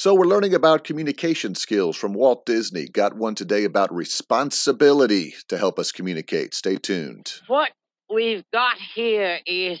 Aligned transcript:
So, 0.00 0.14
we're 0.14 0.24
learning 0.24 0.54
about 0.54 0.82
communication 0.82 1.54
skills 1.54 1.94
from 1.94 2.14
Walt 2.14 2.46
Disney. 2.46 2.88
Got 2.88 3.18
one 3.18 3.34
today 3.34 3.64
about 3.64 3.94
responsibility 3.94 5.34
to 5.48 5.58
help 5.58 5.78
us 5.78 5.92
communicate. 5.92 6.54
Stay 6.54 6.76
tuned. 6.76 7.34
What 7.48 7.72
we've 8.08 8.44
got 8.50 8.78
here 8.94 9.40
is 9.44 9.78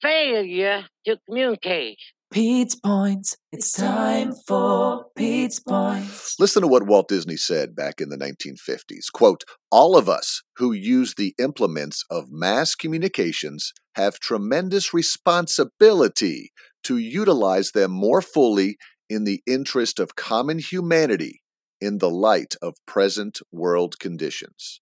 failure 0.00 0.86
to 1.04 1.18
communicate. 1.28 1.98
Pete's 2.32 2.74
Points. 2.74 3.36
It's 3.52 3.70
time 3.70 4.32
for 4.32 5.04
Pete's 5.14 5.60
Points. 5.60 6.36
Listen 6.40 6.62
to 6.62 6.68
what 6.68 6.86
Walt 6.86 7.08
Disney 7.08 7.36
said 7.36 7.76
back 7.76 8.00
in 8.00 8.08
the 8.08 8.16
1950s. 8.16 9.12
Quote, 9.12 9.44
all 9.70 9.94
of 9.94 10.08
us 10.08 10.42
who 10.56 10.72
use 10.72 11.16
the 11.16 11.34
implements 11.38 12.02
of 12.10 12.30
mass 12.30 12.74
communications 12.74 13.74
have 13.94 14.18
tremendous 14.18 14.94
responsibility 14.94 16.50
to 16.86 16.98
utilize 16.98 17.72
them 17.72 17.90
more 17.90 18.22
fully 18.22 18.76
in 19.08 19.24
the 19.24 19.42
interest 19.46 19.98
of 19.98 20.16
common 20.16 20.58
humanity 20.58 21.42
in 21.80 21.98
the 21.98 22.10
light 22.10 22.54
of 22.62 22.74
present 22.86 23.38
world 23.52 23.98
conditions. 23.98 24.80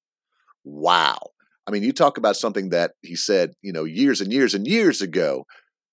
Wow. 0.64 1.18
I 1.66 1.70
mean, 1.70 1.82
you 1.82 1.92
talk 1.92 2.18
about 2.18 2.36
something 2.36 2.70
that 2.70 2.92
he 3.02 3.16
said, 3.16 3.52
you 3.62 3.72
know, 3.72 3.84
years 3.84 4.20
and 4.20 4.32
years 4.32 4.54
and 4.54 4.66
years 4.66 5.00
ago 5.00 5.44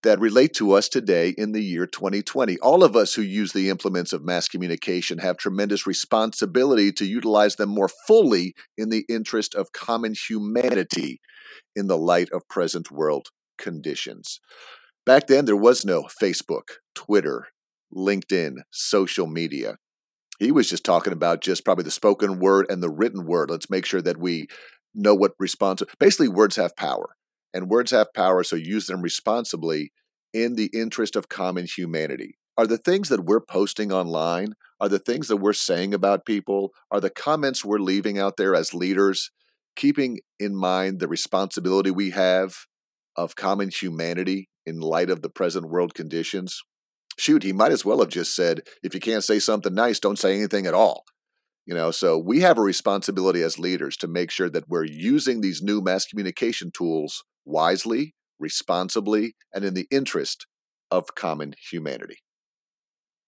that 0.04 0.20
relate 0.20 0.54
to 0.56 0.74
us 0.74 0.90
today 0.90 1.30
in 1.38 1.52
the 1.52 1.62
year 1.62 1.86
2020. 1.86 2.58
All 2.60 2.84
of 2.84 2.96
us 2.96 3.14
who 3.14 3.22
use 3.22 3.54
the 3.54 3.70
implements 3.70 4.14
of 4.14 4.24
mass 4.24 4.48
communication 4.48 5.20
have 5.20 5.38
tremendous 5.38 5.86
responsibility 5.86 6.92
to 6.94 7.06
utilize 7.06 7.56
them 7.56 7.70
more 7.70 7.90
fully 8.08 8.54
in 8.78 8.90
the 8.90 9.06
interest 9.08 9.54
of 9.56 9.72
common 9.72 10.14
humanity 10.14 11.22
in 11.76 11.88
the 11.88 11.98
light 11.98 12.30
of 12.34 12.48
present 12.50 12.92
world 12.92 13.28
conditions. 13.58 14.40
Back 15.06 15.28
then, 15.28 15.46
there 15.46 15.58
was 15.58 15.84
no 15.84 16.04
Facebook, 16.04 16.78
Twitter, 16.94 17.48
LinkedIn, 17.96 18.58
social 18.70 19.26
media. 19.26 19.78
He 20.40 20.52
was 20.52 20.70
just 20.70 20.84
talking 20.84 21.14
about 21.14 21.42
just 21.42 21.66
probably 21.66 21.84
the 21.84 21.92
spoken 21.92 22.40
word 22.40 22.68
and 22.70 22.84
the 22.84 22.90
written 22.90 23.26
word. 23.26 23.50
Let's 23.50 23.70
make 23.70 23.86
sure 23.86 24.02
that 24.02 24.20
we 24.20 24.48
know 24.94 25.16
what 25.16 25.34
response. 25.40 25.82
Basically, 26.00 26.28
words 26.28 26.56
have 26.56 26.76
power 26.76 27.16
and 27.54 27.70
words 27.70 27.92
have 27.92 28.14
power, 28.14 28.44
so 28.44 28.56
use 28.56 28.88
them 28.88 29.02
responsibly 29.02 29.92
in 30.34 30.56
the 30.56 30.70
interest 30.74 31.16
of 31.16 31.30
common 31.30 31.66
humanity. 31.66 32.38
Are 32.58 32.68
the 32.68 32.78
things 32.78 33.10
that 33.10 33.26
we're 33.26 33.42
posting 33.42 33.92
online, 33.92 34.54
are 34.80 34.90
the 34.90 35.00
things 35.00 35.28
that 35.30 35.38
we're 35.38 35.54
saying 35.54 35.94
about 35.94 36.26
people, 36.26 36.72
are 36.92 37.00
the 37.00 37.10
comments 37.10 37.66
we're 37.66 37.80
leaving 37.80 38.20
out 38.20 38.38
there 38.38 38.54
as 38.54 38.74
leaders, 38.74 39.32
keeping 39.76 40.20
in 40.40 40.56
mind 40.56 41.00
the 41.00 41.08
responsibility 41.08 41.90
we 41.90 42.12
have 42.12 42.66
of 43.16 43.36
common 43.36 43.70
humanity 43.70 44.50
in 44.66 44.80
light 44.80 45.10
of 45.10 45.22
the 45.22 45.30
present 45.30 45.70
world 45.70 45.94
conditions? 45.94 46.62
Shoot, 47.18 47.44
he 47.44 47.54
might 47.54 47.72
as 47.72 47.84
well 47.84 48.00
have 48.00 48.10
just 48.10 48.36
said, 48.36 48.62
if 48.84 48.94
you 48.94 49.00
can't 49.00 49.24
say 49.24 49.40
something 49.40 49.74
nice, 49.74 50.00
don't 50.00 50.20
say 50.20 50.36
anything 50.36 50.66
at 50.66 50.74
all. 50.74 51.04
You 51.66 51.76
know, 51.76 51.92
so 51.92 52.18
we 52.18 52.42
have 52.42 52.58
a 52.58 52.62
responsibility 52.62 53.44
as 53.44 53.60
leaders 53.60 53.96
to 53.98 54.08
make 54.08 54.32
sure 54.32 54.50
that 54.50 54.68
we're 54.68 54.86
using 54.86 55.42
these 55.42 55.62
new 55.62 55.82
mass 55.82 56.06
communication 56.06 56.72
tools 56.72 57.24
wisely, 57.46 58.16
responsibly, 58.40 59.36
and 59.54 59.64
in 59.64 59.74
the 59.74 59.88
interest 59.92 60.48
of 60.90 61.16
common 61.16 61.54
humanity. 61.70 62.18